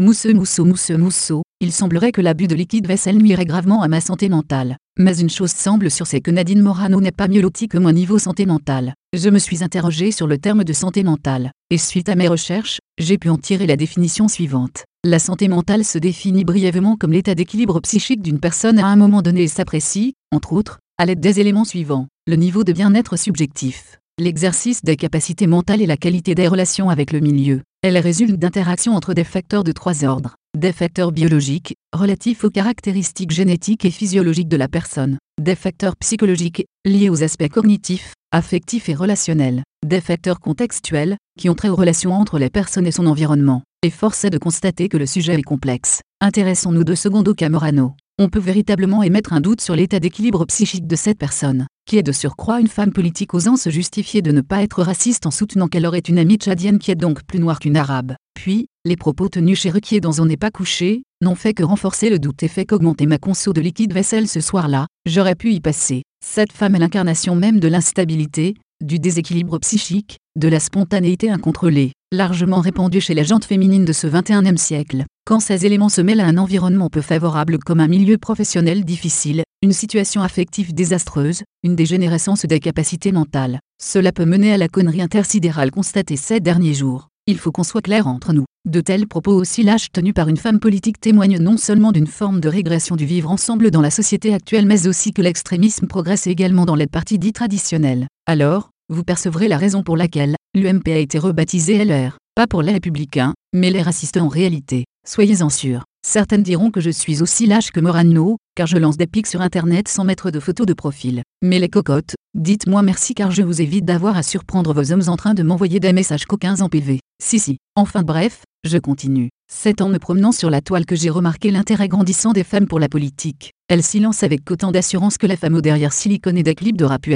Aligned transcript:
Mousseux 0.00 0.32
mousseux 0.32 0.64
mousseux 0.64 0.96
mousseux, 0.96 1.42
il 1.60 1.72
semblerait 1.72 2.10
que 2.10 2.22
l'abus 2.22 2.46
de 2.46 2.54
liquide 2.54 2.86
vaisselle 2.86 3.18
nuirait 3.18 3.44
gravement 3.44 3.82
à 3.82 3.88
ma 3.88 4.00
santé 4.00 4.30
mentale. 4.30 4.78
Mais 4.98 5.18
une 5.18 5.28
chose 5.28 5.50
semble 5.50 5.90
sûre 5.90 6.06
c'est 6.06 6.22
que 6.22 6.30
Nadine 6.30 6.62
Morano 6.62 7.02
n'est 7.02 7.12
pas 7.12 7.28
mieux 7.28 7.42
lotie 7.42 7.68
que 7.68 7.76
moi 7.76 7.92
niveau 7.92 8.18
santé 8.18 8.46
mentale. 8.46 8.94
Je 9.14 9.28
me 9.28 9.38
suis 9.38 9.62
interrogé 9.62 10.10
sur 10.10 10.26
le 10.26 10.38
terme 10.38 10.64
de 10.64 10.72
santé 10.72 11.02
mentale, 11.02 11.52
et 11.68 11.76
suite 11.76 12.08
à 12.08 12.14
mes 12.14 12.28
recherches, 12.28 12.78
j'ai 12.96 13.18
pu 13.18 13.28
en 13.28 13.36
tirer 13.36 13.66
la 13.66 13.76
définition 13.76 14.26
suivante. 14.26 14.84
La 15.04 15.18
santé 15.18 15.48
mentale 15.48 15.84
se 15.84 15.98
définit 15.98 16.46
brièvement 16.46 16.96
comme 16.96 17.12
l'état 17.12 17.34
d'équilibre 17.34 17.78
psychique 17.80 18.22
d'une 18.22 18.40
personne 18.40 18.78
à 18.78 18.86
un 18.86 18.96
moment 18.96 19.20
donné 19.20 19.42
et 19.42 19.48
s'apprécie, 19.48 20.14
entre 20.32 20.54
autres, 20.54 20.78
à 20.96 21.04
l'aide 21.04 21.20
des 21.20 21.40
éléments 21.40 21.66
suivants. 21.66 22.06
Le 22.26 22.36
niveau 22.36 22.64
de 22.64 22.72
bien-être 22.72 23.18
subjectif, 23.18 23.98
l'exercice 24.18 24.82
des 24.82 24.96
capacités 24.96 25.46
mentales 25.46 25.82
et 25.82 25.86
la 25.86 25.98
qualité 25.98 26.34
des 26.34 26.48
relations 26.48 26.88
avec 26.88 27.12
le 27.12 27.20
milieu. 27.20 27.60
Elle 27.82 27.96
résulte 27.96 28.36
d'interactions 28.36 28.94
entre 28.94 29.14
des 29.14 29.24
facteurs 29.24 29.64
de 29.64 29.72
trois 29.72 30.04
ordres. 30.04 30.34
Des 30.54 30.72
facteurs 30.72 31.12
biologiques, 31.12 31.76
relatifs 31.94 32.44
aux 32.44 32.50
caractéristiques 32.50 33.30
génétiques 33.30 33.86
et 33.86 33.90
physiologiques 33.90 34.48
de 34.48 34.58
la 34.58 34.68
personne. 34.68 35.16
Des 35.40 35.54
facteurs 35.54 35.96
psychologiques, 35.96 36.66
liés 36.84 37.08
aux 37.08 37.22
aspects 37.22 37.48
cognitifs, 37.48 38.12
affectifs 38.32 38.90
et 38.90 38.94
relationnels. 38.94 39.62
Des 39.86 40.02
facteurs 40.02 40.40
contextuels, 40.40 41.16
qui 41.38 41.48
ont 41.48 41.54
trait 41.54 41.70
aux 41.70 41.76
relations 41.76 42.12
entre 42.12 42.38
les 42.38 42.50
personnes 42.50 42.86
et 42.86 42.92
son 42.92 43.06
environnement. 43.06 43.62
Et 43.82 43.88
force 43.88 44.26
est 44.26 44.30
de 44.30 44.36
constater 44.36 44.90
que 44.90 44.98
le 44.98 45.06
sujet 45.06 45.32
est 45.32 45.42
complexe. 45.42 46.02
Intéressons-nous 46.20 46.84
deux 46.84 46.96
secondes 46.96 47.28
au 47.28 47.34
Camorano 47.34 47.94
on 48.20 48.28
peut 48.28 48.38
véritablement 48.38 49.02
émettre 49.02 49.32
un 49.32 49.40
doute 49.40 49.62
sur 49.62 49.74
l'état 49.74 49.98
d'équilibre 49.98 50.44
psychique 50.44 50.86
de 50.86 50.94
cette 50.94 51.16
personne, 51.16 51.66
qui 51.86 51.96
est 51.96 52.02
de 52.02 52.12
surcroît 52.12 52.60
une 52.60 52.68
femme 52.68 52.92
politique 52.92 53.32
osant 53.32 53.56
se 53.56 53.70
justifier 53.70 54.20
de 54.20 54.30
ne 54.30 54.42
pas 54.42 54.62
être 54.62 54.82
raciste 54.82 55.24
en 55.24 55.30
soutenant 55.30 55.68
qu'elle 55.68 55.86
aurait 55.86 56.00
une 56.00 56.18
amie 56.18 56.36
tchadienne 56.36 56.78
qui 56.78 56.90
est 56.90 56.96
donc 56.96 57.22
plus 57.22 57.38
noire 57.38 57.58
qu'une 57.58 57.78
arabe. 57.78 58.12
Puis, 58.34 58.66
les 58.84 58.96
propos 58.96 59.30
tenus 59.30 59.58
chez 59.58 59.70
Ruquier 59.70 60.00
dans 60.00 60.20
On 60.20 60.26
n'est 60.26 60.36
pas 60.36 60.50
couché, 60.50 61.02
n'ont 61.22 61.34
fait 61.34 61.54
que 61.54 61.62
renforcer 61.62 62.10
le 62.10 62.18
doute 62.18 62.42
et 62.42 62.48
fait 62.48 62.66
qu'augmenter 62.66 63.06
ma 63.06 63.16
conso 63.16 63.54
de 63.54 63.62
liquide 63.62 63.94
vaisselle 63.94 64.28
ce 64.28 64.42
soir-là, 64.42 64.86
j'aurais 65.06 65.34
pu 65.34 65.54
y 65.54 65.60
passer. 65.60 66.02
Cette 66.22 66.52
femme 66.52 66.74
est 66.74 66.78
l'incarnation 66.78 67.34
même 67.34 67.58
de 67.58 67.68
l'instabilité, 67.68 68.54
du 68.82 68.98
déséquilibre 68.98 69.58
psychique, 69.60 70.18
de 70.36 70.48
la 70.48 70.60
spontanéité 70.60 71.30
incontrôlée, 71.30 71.92
largement 72.12 72.60
répandue 72.60 73.00
chez 73.00 73.14
les 73.14 73.24
jantes 73.24 73.46
féminines 73.46 73.86
de 73.86 73.94
ce 73.94 74.06
21e 74.06 74.58
siècle. 74.58 75.04
Quand 75.30 75.38
ces 75.38 75.64
éléments 75.64 75.88
se 75.88 76.00
mêlent 76.00 76.18
à 76.18 76.26
un 76.26 76.38
environnement 76.38 76.88
peu 76.88 77.02
favorable 77.02 77.58
comme 77.58 77.78
un 77.78 77.86
milieu 77.86 78.18
professionnel 78.18 78.84
difficile, 78.84 79.44
une 79.62 79.72
situation 79.72 80.22
affective 80.22 80.74
désastreuse, 80.74 81.44
une 81.62 81.76
dégénérescence 81.76 82.46
des 82.46 82.58
capacités 82.58 83.12
mentales, 83.12 83.60
cela 83.80 84.10
peut 84.10 84.24
mener 84.24 84.52
à 84.52 84.58
la 84.58 84.66
connerie 84.66 85.00
intersidérale 85.00 85.70
constatée 85.70 86.16
ces 86.16 86.40
derniers 86.40 86.74
jours. 86.74 87.06
Il 87.28 87.38
faut 87.38 87.52
qu'on 87.52 87.62
soit 87.62 87.80
clair 87.80 88.08
entre 88.08 88.32
nous. 88.32 88.44
De 88.68 88.80
tels 88.80 89.06
propos 89.06 89.30
aussi 89.30 89.62
lâches 89.62 89.92
tenus 89.92 90.14
par 90.14 90.28
une 90.28 90.36
femme 90.36 90.58
politique 90.58 90.98
témoignent 90.98 91.38
non 91.38 91.58
seulement 91.58 91.92
d'une 91.92 92.08
forme 92.08 92.40
de 92.40 92.48
régression 92.48 92.96
du 92.96 93.06
vivre 93.06 93.30
ensemble 93.30 93.70
dans 93.70 93.82
la 93.82 93.92
société 93.92 94.34
actuelle 94.34 94.66
mais 94.66 94.88
aussi 94.88 95.12
que 95.12 95.22
l'extrémisme 95.22 95.86
progresse 95.86 96.26
également 96.26 96.66
dans 96.66 96.74
les 96.74 96.88
partis 96.88 97.20
dits 97.20 97.32
traditionnels. 97.32 98.08
Alors, 98.26 98.70
vous 98.88 99.04
percevrez 99.04 99.46
la 99.46 99.58
raison 99.58 99.84
pour 99.84 99.96
laquelle 99.96 100.34
l'UMP 100.56 100.88
a 100.88 100.98
été 100.98 101.20
rebaptisé 101.20 101.84
LR, 101.84 102.18
pas 102.34 102.48
pour 102.48 102.62
les 102.62 102.72
républicains, 102.72 103.34
mais 103.52 103.70
les 103.70 103.82
racistes 103.82 104.16
en 104.16 104.28
réalité. 104.28 104.84
Soyez-en 105.06 105.48
sûrs. 105.48 105.84
Certaines 106.06 106.42
diront 106.42 106.70
que 106.70 106.80
je 106.80 106.90
suis 106.90 107.22
aussi 107.22 107.46
lâche 107.46 107.72
que 107.72 107.80
Morano, 107.80 108.38
car 108.56 108.66
je 108.66 108.78
lance 108.78 108.96
des 108.96 109.06
pics 109.06 109.26
sur 109.26 109.42
internet 109.42 109.86
sans 109.88 110.04
mettre 110.04 110.30
de 110.30 110.40
photos 110.40 110.66
de 110.66 110.72
profil. 110.72 111.22
Mais 111.42 111.58
les 111.58 111.68
cocottes, 111.68 112.14
dites-moi 112.34 112.82
merci 112.82 113.14
car 113.14 113.30
je 113.30 113.42
vous 113.42 113.60
évite 113.60 113.84
d'avoir 113.84 114.16
à 114.16 114.22
surprendre 114.22 114.72
vos 114.72 114.92
hommes 114.92 115.08
en 115.08 115.16
train 115.16 115.34
de 115.34 115.42
m'envoyer 115.42 115.78
des 115.78 115.92
messages 115.92 116.24
coquins 116.24 116.60
en 116.60 116.68
PV. 116.68 117.00
Si 117.22 117.38
si. 117.38 117.58
Enfin 117.76 118.02
bref, 118.02 118.44
je 118.64 118.78
continue. 118.78 119.28
C'est 119.52 119.82
en 119.82 119.88
me 119.88 119.98
promenant 119.98 120.32
sur 120.32 120.48
la 120.48 120.62
toile 120.62 120.86
que 120.86 120.96
j'ai 120.96 121.10
remarqué 121.10 121.50
l'intérêt 121.50 121.88
grandissant 121.88 122.32
des 122.32 122.44
femmes 122.44 122.66
pour 122.66 122.80
la 122.80 122.88
politique. 122.88 123.52
Elles 123.68 123.82
s'y 123.82 124.00
lancent 124.00 124.22
avec 124.22 124.50
autant 124.50 124.72
d'assurance 124.72 125.18
que 125.18 125.26
la 125.26 125.36
femme 125.36 125.54
au 125.54 125.60
derrière 125.60 125.92
silicone 125.92 126.38
et 126.38 126.42
des 126.42 126.54
clips 126.54 126.78
de 126.78 126.84
rap. 126.84 127.06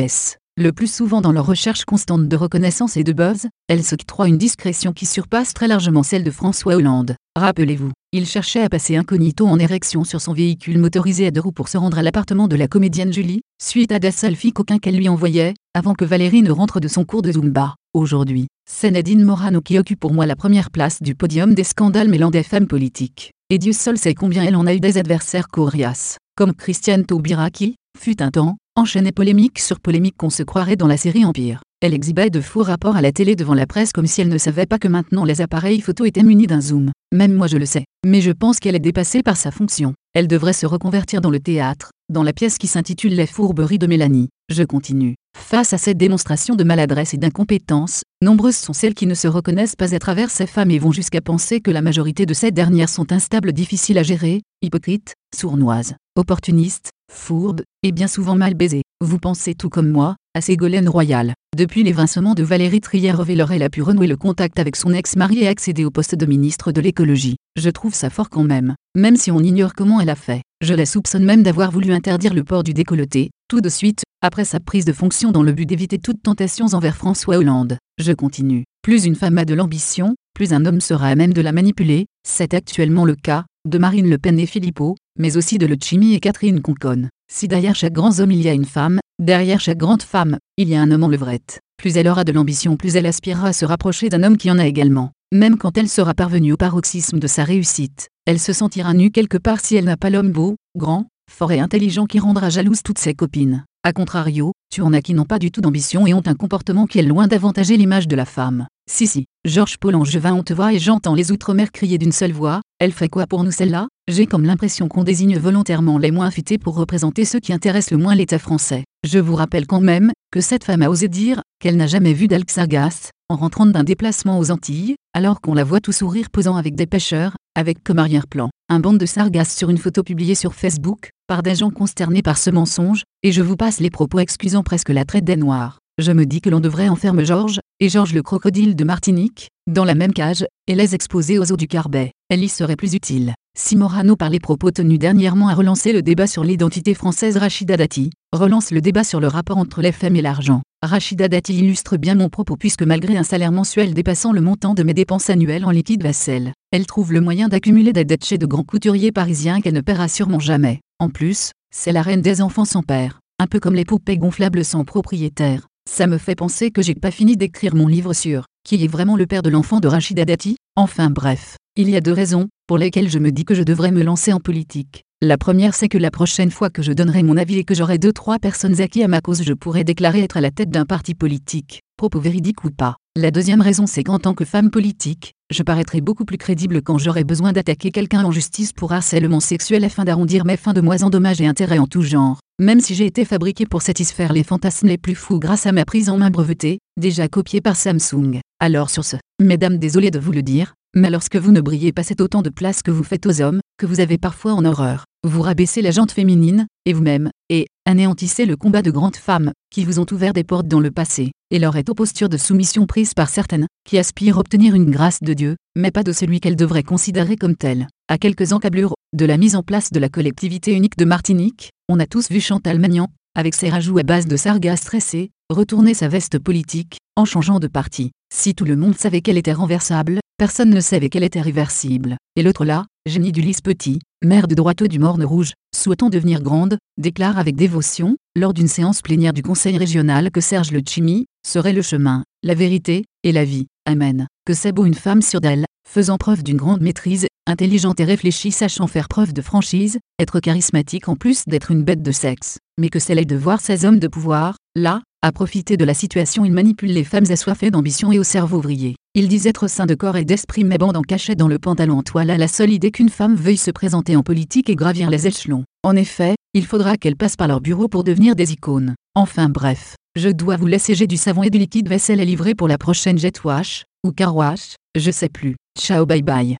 Le 0.56 0.70
plus 0.70 0.86
souvent 0.86 1.20
dans 1.20 1.32
leur 1.32 1.46
recherche 1.46 1.84
constante 1.84 2.28
de 2.28 2.36
reconnaissance 2.36 2.96
et 2.96 3.02
de 3.02 3.12
buzz, 3.12 3.48
elles 3.66 3.82
s'octroient 3.82 4.28
une 4.28 4.38
discrétion 4.38 4.92
qui 4.92 5.04
surpasse 5.04 5.52
très 5.52 5.66
largement 5.66 6.04
celle 6.04 6.22
de 6.22 6.30
François 6.30 6.76
Hollande. 6.76 7.16
Rappelez-vous, 7.34 7.90
il 8.12 8.24
cherchait 8.24 8.62
à 8.62 8.68
passer 8.68 8.94
incognito 8.94 9.48
en 9.48 9.58
érection 9.58 10.04
sur 10.04 10.20
son 10.20 10.32
véhicule 10.32 10.78
motorisé 10.78 11.26
à 11.26 11.32
deux 11.32 11.40
roues 11.40 11.50
pour 11.50 11.66
se 11.66 11.76
rendre 11.76 11.98
à 11.98 12.04
l'appartement 12.04 12.46
de 12.46 12.54
la 12.54 12.68
comédienne 12.68 13.12
Julie, 13.12 13.40
suite 13.60 13.90
à 13.90 13.98
des 13.98 14.12
selfies 14.12 14.52
coquins 14.52 14.78
qu'elle 14.78 14.96
lui 14.96 15.08
envoyait, 15.08 15.54
avant 15.74 15.94
que 15.94 16.04
Valérie 16.04 16.42
ne 16.42 16.52
rentre 16.52 16.78
de 16.78 16.86
son 16.86 17.04
cours 17.04 17.22
de 17.22 17.32
Zumba. 17.32 17.74
Aujourd'hui, 17.92 18.46
c'est 18.70 18.92
Nadine 18.92 19.24
Morano 19.24 19.60
qui 19.60 19.76
occupe 19.76 19.98
pour 19.98 20.12
moi 20.12 20.24
la 20.24 20.36
première 20.36 20.70
place 20.70 21.02
du 21.02 21.16
podium 21.16 21.54
des 21.54 21.64
scandales 21.64 22.08
mêlant 22.08 22.30
des 22.30 22.44
femmes 22.44 22.68
politiques. 22.68 23.32
Et 23.50 23.58
Dieu 23.58 23.72
seul 23.72 23.98
sait 23.98 24.14
combien 24.14 24.44
elle 24.44 24.54
en 24.54 24.68
a 24.68 24.74
eu 24.74 24.78
des 24.78 24.98
adversaires 24.98 25.48
coriaces, 25.48 26.18
comme 26.36 26.54
Christiane 26.54 27.04
Taubira 27.04 27.50
qui, 27.50 27.74
fut 27.98 28.22
un 28.22 28.30
temps, 28.30 28.56
enchaînait 28.76 29.12
polémique 29.12 29.60
sur 29.60 29.78
polémique 29.78 30.16
qu'on 30.16 30.30
se 30.30 30.42
croirait 30.42 30.74
dans 30.74 30.88
la 30.88 30.96
série 30.96 31.24
Empire. 31.24 31.62
Elle 31.80 31.94
exhibait 31.94 32.30
de 32.30 32.40
faux 32.40 32.62
rapports 32.62 32.96
à 32.96 33.02
la 33.02 33.12
télé 33.12 33.36
devant 33.36 33.54
la 33.54 33.66
presse 33.66 33.92
comme 33.92 34.06
si 34.06 34.20
elle 34.20 34.28
ne 34.28 34.38
savait 34.38 34.66
pas 34.66 34.78
que 34.78 34.88
maintenant 34.88 35.24
les 35.24 35.40
appareils 35.40 35.80
photo 35.80 36.04
étaient 36.04 36.24
munis 36.24 36.48
d'un 36.48 36.60
zoom. 36.60 36.90
Même 37.14 37.32
moi 37.32 37.46
je 37.46 37.58
le 37.58 37.64
sais. 37.64 37.84
Mais 38.04 38.20
je 38.20 38.32
pense 38.32 38.58
qu'elle 38.58 38.74
est 38.74 38.80
dépassée 38.80 39.22
par 39.22 39.36
sa 39.36 39.52
fonction. 39.52 39.94
Elle 40.14 40.26
devrait 40.26 40.52
se 40.52 40.66
reconvertir 40.66 41.20
dans 41.20 41.30
le 41.30 41.38
théâtre, 41.38 41.90
dans 42.12 42.24
la 42.24 42.32
pièce 42.32 42.58
qui 42.58 42.66
s'intitule 42.66 43.14
Les 43.14 43.28
fourberies 43.28 43.78
de 43.78 43.86
Mélanie. 43.86 44.30
Je 44.50 44.64
continue. 44.64 45.14
Face 45.36 45.72
à 45.72 45.78
cette 45.78 45.96
démonstration 45.96 46.56
de 46.56 46.64
maladresse 46.64 47.14
et 47.14 47.16
d'incompétence, 47.16 48.02
nombreuses 48.20 48.56
sont 48.56 48.72
celles 48.72 48.94
qui 48.94 49.06
ne 49.06 49.14
se 49.14 49.28
reconnaissent 49.28 49.76
pas 49.76 49.94
à 49.94 49.98
travers 50.00 50.30
ces 50.30 50.46
femmes 50.46 50.72
et 50.72 50.78
vont 50.80 50.92
jusqu'à 50.92 51.20
penser 51.20 51.60
que 51.60 51.70
la 51.70 51.82
majorité 51.82 52.26
de 52.26 52.34
ces 52.34 52.50
dernières 52.50 52.88
sont 52.88 53.12
instables, 53.12 53.52
difficiles 53.52 53.98
à 53.98 54.02
gérer, 54.02 54.42
hypocrites, 54.60 55.14
sournoises, 55.34 55.94
opportunistes, 56.16 56.90
fourbe, 57.12 57.62
et 57.84 57.92
bien 57.92 58.08
souvent 58.08 58.34
mal 58.34 58.54
baisée. 58.54 58.82
Vous 59.00 59.18
pensez 59.18 59.54
tout 59.54 59.68
comme 59.68 59.90
moi, 59.90 60.16
à 60.34 60.40
Ségolène 60.40 60.88
Royal. 60.88 61.34
Depuis 61.56 61.82
l'évincement 61.82 62.34
de 62.34 62.42
Valérie 62.42 62.80
Trier-Reveller 62.80 63.44
elle 63.50 63.62
a 63.62 63.68
pu 63.68 63.82
renouer 63.82 64.06
le 64.06 64.16
contact 64.16 64.58
avec 64.58 64.76
son 64.76 64.94
ex-mari 64.94 65.40
et 65.40 65.46
accéder 65.46 65.84
au 65.84 65.90
poste 65.90 66.14
de 66.14 66.24
ministre 66.24 66.72
de 66.72 66.80
l'écologie. 66.80 67.36
Je 67.56 67.68
trouve 67.68 67.94
ça 67.94 68.08
fort 68.08 68.30
quand 68.30 68.44
même, 68.44 68.74
même 68.96 69.16
si 69.16 69.30
on 69.30 69.40
ignore 69.40 69.74
comment 69.74 70.00
elle 70.00 70.08
a 70.08 70.14
fait. 70.14 70.42
Je 70.62 70.72
la 70.72 70.86
soupçonne 70.86 71.24
même 71.24 71.42
d'avoir 71.42 71.70
voulu 71.70 71.92
interdire 71.92 72.32
le 72.32 72.44
port 72.44 72.62
du 72.62 72.72
décolleté, 72.72 73.30
tout 73.48 73.60
de 73.60 73.68
suite, 73.68 74.04
après 74.22 74.46
sa 74.46 74.58
prise 74.58 74.86
de 74.86 74.92
fonction 74.92 75.32
dans 75.32 75.42
le 75.42 75.52
but 75.52 75.66
d'éviter 75.66 75.98
toute 75.98 76.22
tentation 76.22 76.66
envers 76.72 76.96
François 76.96 77.36
Hollande. 77.36 77.76
Je 77.98 78.12
continue. 78.12 78.64
Plus 78.82 79.04
une 79.04 79.16
femme 79.16 79.36
a 79.36 79.44
de 79.44 79.54
l'ambition, 79.54 80.14
plus 80.34 80.54
un 80.54 80.64
homme 80.64 80.80
sera 80.80 81.08
à 81.08 81.14
même 81.14 81.34
de 81.34 81.42
la 81.42 81.52
manipuler, 81.52 82.06
c'est 82.26 82.54
actuellement 82.54 83.04
le 83.04 83.16
cas, 83.16 83.44
de 83.66 83.78
Marine 83.78 84.10
Le 84.10 84.18
Pen 84.18 84.38
et 84.38 84.46
Philippot, 84.46 84.94
mais 85.18 85.38
aussi 85.38 85.56
de 85.56 85.74
Chimi 85.80 86.14
et 86.14 86.20
Catherine 86.20 86.60
Conconne. 86.60 87.08
Si 87.32 87.48
derrière 87.48 87.74
chaque 87.74 87.94
grand 87.94 88.20
homme 88.20 88.30
il 88.30 88.42
y 88.42 88.48
a 88.48 88.52
une 88.52 88.66
femme, 88.66 89.00
derrière 89.18 89.58
chaque 89.58 89.78
grande 89.78 90.02
femme, 90.02 90.38
il 90.58 90.68
y 90.68 90.74
a 90.74 90.82
un 90.82 90.90
homme 90.90 91.04
en 91.04 91.08
levrette. 91.08 91.60
Plus 91.78 91.96
elle 91.96 92.08
aura 92.08 92.24
de 92.24 92.32
l'ambition, 92.32 92.76
plus 92.76 92.96
elle 92.96 93.06
aspirera 93.06 93.48
à 93.48 93.52
se 93.54 93.64
rapprocher 93.64 94.10
d'un 94.10 94.22
homme 94.22 94.36
qui 94.36 94.50
en 94.50 94.58
a 94.58 94.66
également. 94.66 95.12
Même 95.32 95.56
quand 95.56 95.78
elle 95.78 95.88
sera 95.88 96.12
parvenue 96.12 96.52
au 96.52 96.56
paroxysme 96.58 97.18
de 97.18 97.26
sa 97.26 97.44
réussite, 97.44 98.08
elle 98.26 98.38
se 98.38 98.52
sentira 98.52 98.92
nue 98.92 99.10
quelque 99.10 99.38
part 99.38 99.60
si 99.60 99.76
elle 99.76 99.86
n'a 99.86 99.96
pas 99.96 100.10
l'homme 100.10 100.30
beau, 100.30 100.56
grand, 100.76 101.06
fort 101.30 101.52
et 101.52 101.60
intelligent 101.60 102.04
qui 102.04 102.18
rendra 102.18 102.50
jalouse 102.50 102.82
toutes 102.82 102.98
ses 102.98 103.14
copines. 103.14 103.64
A 103.86 103.92
contrario, 103.92 104.52
tu 104.72 104.80
en 104.80 104.94
as 104.94 105.02
qui 105.02 105.12
n'ont 105.12 105.26
pas 105.26 105.38
du 105.38 105.50
tout 105.50 105.60
d'ambition 105.60 106.06
et 106.06 106.14
ont 106.14 106.22
un 106.24 106.34
comportement 106.34 106.86
qui 106.86 106.98
est 106.98 107.02
loin 107.02 107.26
d'avantager 107.26 107.76
l'image 107.76 108.08
de 108.08 108.16
la 108.16 108.24
femme. 108.24 108.66
Si 108.90 109.06
si, 109.06 109.26
Georges 109.44 109.76
Paul 109.76 109.94
Angevin 109.94 110.32
on 110.32 110.42
te 110.42 110.54
voit 110.54 110.72
et 110.72 110.78
j'entends 110.78 111.14
les 111.14 111.32
outre-mer 111.32 111.70
crier 111.70 111.98
d'une 111.98 112.10
seule 112.10 112.32
voix, 112.32 112.62
elle 112.78 112.92
fait 112.92 113.10
quoi 113.10 113.26
pour 113.26 113.44
nous 113.44 113.50
celle-là? 113.50 113.88
J'ai 114.08 114.24
comme 114.24 114.46
l'impression 114.46 114.88
qu'on 114.88 115.04
désigne 115.04 115.36
volontairement 115.36 115.98
les 115.98 116.12
moins 116.12 116.28
affûtés 116.28 116.56
pour 116.56 116.76
représenter 116.76 117.26
ceux 117.26 117.40
qui 117.40 117.52
intéressent 117.52 117.90
le 117.90 117.98
moins 117.98 118.14
l'État 118.14 118.38
français. 118.38 118.84
Je 119.06 119.18
vous 119.18 119.34
rappelle 119.34 119.66
quand 119.66 119.82
même, 119.82 120.12
que 120.32 120.40
cette 120.40 120.64
femme 120.64 120.80
a 120.80 120.88
osé 120.88 121.08
dire, 121.08 121.42
qu'elle 121.60 121.76
n'a 121.76 121.86
jamais 121.86 122.14
vu 122.14 122.26
d'Alxargas, 122.26 123.10
en 123.28 123.36
rentrant 123.36 123.66
d'un 123.66 123.84
déplacement 123.84 124.38
aux 124.38 124.50
Antilles, 124.50 124.96
alors 125.12 125.42
qu'on 125.42 125.52
la 125.52 125.64
voit 125.64 125.80
tout 125.80 125.92
sourire 125.92 126.30
posant 126.30 126.56
avec 126.56 126.74
des 126.74 126.86
pêcheurs, 126.86 127.36
avec 127.54 127.84
comme 127.84 127.98
arrière-plan, 127.98 128.48
un 128.68 128.80
bande 128.80 128.98
de 128.98 129.06
sargasses 129.06 129.54
sur 129.54 129.70
une 129.70 129.78
photo 129.78 130.02
publiée 130.02 130.34
sur 130.34 130.54
Facebook, 130.54 131.10
par 131.26 131.42
des 131.42 131.54
gens 131.54 131.70
consternés 131.70 132.22
par 132.22 132.38
ce 132.38 132.50
mensonge, 132.50 133.04
et 133.22 133.32
je 133.32 133.42
vous 133.42 133.56
passe 133.56 133.80
les 133.80 133.90
propos 133.90 134.18
excusant 134.18 134.62
presque 134.62 134.90
la 134.90 135.04
traite 135.04 135.24
des 135.24 135.36
Noirs. 135.36 135.78
Je 135.96 136.10
me 136.10 136.26
dis 136.26 136.40
que 136.40 136.50
l'on 136.50 136.58
devrait 136.58 136.88
enfermer 136.88 137.24
Georges, 137.24 137.60
et 137.78 137.88
Georges 137.88 138.14
le 138.14 138.22
crocodile 138.22 138.74
de 138.74 138.82
Martinique, 138.82 139.50
dans 139.70 139.84
la 139.84 139.94
même 139.94 140.12
cage, 140.12 140.44
et 140.66 140.74
les 140.74 140.96
exposer 140.96 141.38
aux 141.38 141.52
eaux 141.52 141.56
du 141.56 141.68
Carbet. 141.68 142.10
Elle 142.28 142.42
y 142.42 142.48
serait 142.48 142.74
plus 142.74 142.94
utile. 142.94 143.32
Si 143.56 143.76
Morano 143.76 144.16
par 144.16 144.28
les 144.28 144.40
propos 144.40 144.72
tenus 144.72 144.98
dernièrement 144.98 145.46
a 145.46 145.54
relancé 145.54 145.92
le 145.92 146.02
débat 146.02 146.26
sur 146.26 146.42
l'identité 146.42 146.94
française 146.94 147.36
Rachida 147.36 147.76
Dati, 147.76 148.10
relance 148.32 148.72
le 148.72 148.80
débat 148.80 149.04
sur 149.04 149.20
le 149.20 149.28
rapport 149.28 149.56
entre 149.56 149.82
les 149.82 149.92
femmes 149.92 150.16
et 150.16 150.22
l'argent. 150.22 150.62
Rachida 150.82 151.28
Dati 151.28 151.56
illustre 151.60 151.96
bien 151.96 152.16
mon 152.16 152.28
propos 152.28 152.56
puisque 152.56 152.82
malgré 152.82 153.16
un 153.16 153.22
salaire 153.22 153.52
mensuel 153.52 153.94
dépassant 153.94 154.32
le 154.32 154.40
montant 154.40 154.74
de 154.74 154.82
mes 154.82 154.94
dépenses 154.94 155.30
annuelles 155.30 155.64
en 155.64 155.70
liquide 155.70 156.02
vaisselle, 156.02 156.54
elle 156.72 156.86
trouve 156.86 157.12
le 157.12 157.20
moyen 157.20 157.46
d'accumuler 157.46 157.92
des 157.92 158.04
dettes 158.04 158.24
chez 158.24 158.36
de 158.36 158.46
grands 158.46 158.64
couturiers 158.64 159.12
parisiens 159.12 159.60
qu'elle 159.60 159.74
ne 159.74 159.80
paiera 159.80 160.08
sûrement 160.08 160.40
jamais. 160.40 160.80
En 160.98 161.08
plus, 161.08 161.52
c'est 161.72 161.92
la 161.92 162.02
reine 162.02 162.20
des 162.20 162.42
enfants 162.42 162.64
sans 162.64 162.82
père, 162.82 163.20
un 163.38 163.46
peu 163.46 163.60
comme 163.60 163.76
les 163.76 163.84
poupées 163.84 164.18
gonflables 164.18 164.64
sans 164.64 164.84
propriétaire. 164.84 165.68
Ça 165.88 166.06
me 166.06 166.18
fait 166.18 166.34
penser 166.34 166.70
que 166.70 166.82
j'ai 166.82 166.94
pas 166.94 167.10
fini 167.10 167.36
d'écrire 167.36 167.74
mon 167.74 167.86
livre 167.86 168.14
sur 168.14 168.46
qui 168.64 168.82
est 168.82 168.88
vraiment 168.88 169.16
le 169.16 169.26
père 169.26 169.42
de 169.42 169.50
l'enfant 169.50 169.80
de 169.80 169.88
Rachida 169.88 170.24
Dati 170.24 170.56
Enfin 170.76 171.10
bref, 171.10 171.56
il 171.76 171.88
y 171.88 171.96
a 171.96 172.00
deux 172.00 172.12
raisons, 172.12 172.48
pour 172.66 172.78
lesquelles 172.78 173.10
je 173.10 173.18
me 173.18 173.30
dis 173.30 173.44
que 173.44 173.54
je 173.54 173.62
devrais 173.62 173.92
me 173.92 174.02
lancer 174.02 174.32
en 174.32 174.40
politique. 174.40 175.02
La 175.22 175.38
première 175.38 175.74
c'est 175.74 175.88
que 175.88 175.98
la 175.98 176.10
prochaine 176.10 176.50
fois 176.50 176.70
que 176.70 176.82
je 176.82 176.92
donnerai 176.92 177.22
mon 177.22 177.36
avis 177.36 177.58
et 177.58 177.64
que 177.64 177.74
j'aurai 177.74 177.98
deux 177.98 178.12
trois 178.12 178.38
personnes 178.38 178.80
acquis 178.80 179.04
à 179.04 179.08
ma 179.08 179.20
cause 179.20 179.42
je 179.42 179.52
pourrai 179.52 179.84
déclarer 179.84 180.22
être 180.22 180.36
à 180.36 180.40
la 180.40 180.50
tête 180.50 180.70
d'un 180.70 180.86
parti 180.86 181.14
politique, 181.14 181.80
propos 181.96 182.18
véridiques 182.18 182.64
ou 182.64 182.70
pas. 182.70 182.96
La 183.16 183.30
deuxième 183.30 183.60
raison 183.60 183.86
c'est 183.86 184.02
qu'en 184.02 184.18
tant 184.18 184.34
que 184.34 184.44
femme 184.44 184.72
politique, 184.72 185.34
je 185.48 185.62
paraîtrai 185.62 186.00
beaucoup 186.00 186.24
plus 186.24 186.36
crédible 186.36 186.82
quand 186.82 186.98
j'aurai 186.98 187.22
besoin 187.22 187.52
d'attaquer 187.52 187.92
quelqu'un 187.92 188.24
en 188.24 188.32
justice 188.32 188.72
pour 188.72 188.92
harcèlement 188.92 189.38
sexuel 189.38 189.84
afin 189.84 190.04
d'arrondir 190.04 190.44
mes 190.44 190.56
fins 190.56 190.72
de 190.72 190.80
mois 190.80 191.04
en 191.04 191.10
dommages 191.10 191.40
et 191.40 191.46
intérêts 191.46 191.78
en 191.78 191.86
tout 191.86 192.02
genre. 192.02 192.40
Même 192.60 192.80
si 192.80 192.96
j'ai 192.96 193.06
été 193.06 193.24
fabriqué 193.24 193.66
pour 193.66 193.82
satisfaire 193.82 194.32
les 194.32 194.42
fantasmes 194.42 194.88
les 194.88 194.98
plus 194.98 195.14
fous 195.14 195.38
grâce 195.38 195.64
à 195.66 195.70
ma 195.70 195.84
prise 195.84 196.08
en 196.08 196.16
main 196.16 196.30
brevetée, 196.30 196.80
déjà 197.00 197.28
copiée 197.28 197.60
par 197.60 197.76
Samsung. 197.76 198.40
Alors 198.58 198.90
sur 198.90 199.04
ce, 199.04 199.14
mesdames 199.40 199.78
désolé 199.78 200.10
de 200.10 200.18
vous 200.18 200.32
le 200.32 200.42
dire, 200.42 200.74
mais 200.96 201.08
lorsque 201.08 201.36
vous 201.36 201.52
ne 201.52 201.60
brillez 201.60 201.92
pas 201.92 202.02
c'est 202.02 202.20
autant 202.20 202.42
de 202.42 202.50
place 202.50 202.82
que 202.82 202.90
vous 202.90 203.04
faites 203.04 203.26
aux 203.26 203.40
hommes, 203.40 203.60
que 203.78 203.86
vous 203.86 204.00
avez 204.00 204.18
parfois 204.18 204.54
en 204.54 204.64
horreur. 204.64 205.04
Vous 205.22 205.40
rabaissez 205.40 205.82
la 205.82 205.92
jante 205.92 206.10
féminine, 206.10 206.66
et 206.84 206.92
vous-même, 206.92 207.30
et 207.48 207.66
anéantissez 207.86 208.44
le 208.44 208.56
combat 208.56 208.82
de 208.82 208.90
grandes 208.90 209.16
femmes, 209.16 209.52
qui 209.70 209.84
vous 209.84 210.00
ont 210.00 210.06
ouvert 210.10 210.32
des 210.32 210.44
portes 210.44 210.68
dans 210.68 210.80
le 210.80 210.90
passé, 210.90 211.30
et 211.54 211.60
leur 211.60 211.76
est 211.76 211.88
aux 211.88 211.94
postures 211.94 212.28
de 212.28 212.36
soumission 212.36 212.84
prises 212.84 213.14
par 213.14 213.28
certaines, 213.28 213.68
qui 213.88 213.96
aspirent 213.96 214.38
obtenir 214.38 214.74
une 214.74 214.90
grâce 214.90 215.20
de 215.22 215.34
Dieu, 215.34 215.54
mais 215.76 215.92
pas 215.92 216.02
de 216.02 216.10
celui 216.10 216.40
qu'elles 216.40 216.56
devraient 216.56 216.82
considérer 216.82 217.36
comme 217.36 217.54
telle. 217.54 217.86
À 218.08 218.18
quelques 218.18 218.52
encablures 218.52 218.94
de 219.14 219.24
la 219.24 219.36
mise 219.36 219.54
en 219.54 219.62
place 219.62 219.92
de 219.92 220.00
la 220.00 220.08
collectivité 220.08 220.72
unique 220.72 220.98
de 220.98 221.04
Martinique, 221.04 221.70
on 221.88 222.00
a 222.00 222.06
tous 222.06 222.28
vu 222.28 222.40
Chantal 222.40 222.80
Magnan, 222.80 223.06
avec 223.36 223.54
ses 223.54 223.68
rajouts 223.68 223.98
à 223.98 224.02
base 224.02 224.26
de 224.26 224.36
sargasses 224.36 224.80
stressé, 224.80 225.30
retourner 225.48 225.94
sa 225.94 226.08
veste 226.08 226.40
politique, 226.40 226.96
en 227.14 227.24
changeant 227.24 227.60
de 227.60 227.68
parti. 227.68 228.10
Si 228.34 228.56
tout 228.56 228.64
le 228.64 228.74
monde 228.74 228.98
savait 228.98 229.20
qu'elle 229.20 229.38
était 229.38 229.52
renversable, 229.52 230.18
personne 230.36 230.70
ne 230.70 230.80
savait 230.80 231.08
qu'elle 231.08 231.22
était 231.22 231.40
réversible. 231.40 232.16
Et 232.34 232.42
l'autre 232.42 232.64
là, 232.64 232.84
génie 233.06 233.30
du 233.30 233.42
lys 233.42 233.60
petit, 233.60 234.00
mère 234.24 234.48
de 234.48 234.56
droite 234.56 234.82
du 234.82 234.98
Morne 234.98 235.24
Rouge, 235.24 235.52
souhaitant 235.84 236.08
devenir 236.08 236.40
grande, 236.40 236.78
déclare 236.96 237.38
avec 237.38 237.56
dévotion, 237.56 238.16
lors 238.36 238.54
d'une 238.54 238.68
séance 238.68 239.02
plénière 239.02 239.34
du 239.34 239.42
conseil 239.42 239.76
régional 239.76 240.30
que 240.30 240.40
Serge 240.40 240.70
Le 240.70 240.80
Chimi, 240.86 241.26
serait 241.46 241.74
le 241.74 241.82
chemin, 241.82 242.24
la 242.42 242.54
vérité, 242.54 243.04
et 243.22 243.32
la 243.32 243.44
vie. 243.44 243.66
Amen. 243.84 244.26
Que 244.46 244.54
c'est 244.54 244.72
beau 244.72 244.86
une 244.86 244.94
femme 244.94 245.20
sûre 245.20 245.42
d'elle, 245.42 245.66
faisant 245.86 246.16
preuve 246.16 246.42
d'une 246.42 246.56
grande 246.56 246.80
maîtrise, 246.80 247.26
intelligente 247.46 248.00
et 248.00 248.04
réfléchie 248.04 248.50
sachant 248.50 248.86
faire 248.86 249.08
preuve 249.08 249.34
de 249.34 249.42
franchise, 249.42 249.98
être 250.18 250.40
charismatique 250.40 251.08
en 251.08 251.16
plus 251.16 251.44
d'être 251.46 251.70
une 251.70 251.84
bête 251.84 252.02
de 252.02 252.12
sexe. 252.12 252.56
Mais 252.80 252.88
que 252.88 252.98
c'est 252.98 253.14
laid 253.14 253.26
de 253.26 253.36
voir 253.36 253.60
ces 253.60 253.84
hommes 253.84 253.98
de 253.98 254.08
pouvoir, 254.08 254.56
là, 254.74 255.02
à 255.20 255.32
profiter 255.32 255.76
de 255.76 255.84
la 255.84 255.94
situation 255.94 256.46
ils 256.46 256.52
manipulent 256.52 256.94
les 256.94 257.04
femmes 257.04 257.30
assoiffées 257.30 257.70
d'ambition 257.70 258.10
et 258.10 258.18
au 258.18 258.24
cerveau 258.24 258.56
ouvrier. 258.58 258.96
Ils 259.14 259.28
disent 259.28 259.46
être 259.46 259.68
saints 259.68 259.86
de 259.86 259.94
corps 259.94 260.16
et 260.16 260.24
d'esprit 260.24 260.64
mais 260.64 260.78
bandent 260.78 260.96
en 260.96 261.02
cachette 261.02 261.38
dans 261.38 261.48
le 261.48 261.58
pantalon 261.58 261.98
en 261.98 262.02
toile 262.02 262.30
à 262.30 262.38
la 262.38 262.48
seule 262.48 262.72
idée 262.72 262.90
qu'une 262.90 263.10
femme 263.10 263.34
veuille 263.34 263.58
se 263.58 263.70
présenter 263.70 264.16
en 264.16 264.22
politique 264.22 264.70
et 264.70 264.76
gravir 264.76 265.10
les 265.10 265.26
échelons. 265.26 265.64
En 265.84 265.96
effet, 265.96 266.34
il 266.54 266.64
faudra 266.64 266.96
qu'elle 266.96 267.14
passe 267.14 267.36
par 267.36 267.46
leur 267.46 267.60
bureau 267.60 267.88
pour 267.88 268.04
devenir 268.04 268.34
des 268.34 268.54
icônes. 268.54 268.94
Enfin 269.14 269.50
bref, 269.50 269.96
je 270.16 270.30
dois 270.30 270.56
vous 270.56 270.66
laisser 270.66 270.94
j'ai 270.94 271.06
du 271.06 271.18
savon 271.18 271.42
et 271.42 271.50
du 271.50 271.58
liquide 271.58 271.90
vaisselle 271.90 272.20
à 272.20 272.24
livrer 272.24 272.54
pour 272.54 272.68
la 272.68 272.78
prochaine 272.78 273.18
jet 273.18 273.44
wash, 273.44 273.84
ou 274.02 274.10
car 274.10 274.34
wash, 274.34 274.76
je 274.96 275.10
sais 275.10 275.28
plus. 275.28 275.56
Ciao 275.78 276.06
bye 276.06 276.22
bye. 276.22 276.56